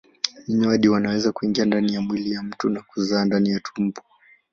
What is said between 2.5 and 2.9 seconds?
na